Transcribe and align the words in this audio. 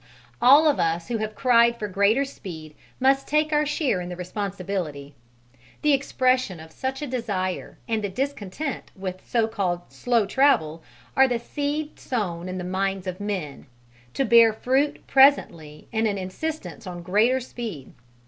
All 0.41 0.67
of 0.67 0.79
us 0.79 1.09
who 1.09 1.17
have 1.19 1.35
cried 1.35 1.77
for 1.77 1.87
greater 1.87 2.25
speed 2.25 2.73
must 2.99 3.27
take 3.27 3.53
our 3.53 3.67
share 3.67 4.01
in 4.01 4.09
the 4.09 4.15
responsibility. 4.15 5.13
The 5.83 5.93
expression 5.93 6.59
of 6.59 6.71
such 6.71 7.03
a 7.03 7.07
desire 7.07 7.77
and 7.87 8.03
the 8.03 8.09
discontent 8.09 8.89
with 8.95 9.21
so 9.29 9.47
called 9.47 9.81
slow 9.89 10.25
travel 10.25 10.81
are 11.15 11.27
the 11.27 11.37
seed 11.37 11.99
sown 11.99 12.49
in 12.49 12.57
the 12.57 12.63
minds 12.63 13.05
of 13.05 13.19
men, 13.19 13.67
to 14.15 14.25
bear 14.25 14.51
fruit 14.53 15.05
presently 15.05 15.87
in 15.91 16.07
an 16.07 16.17
insistence 16.17 16.87
on 16.87 17.03
greater 17.03 17.39
speed. 17.39 17.93